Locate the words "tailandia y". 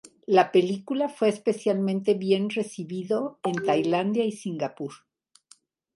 3.63-4.31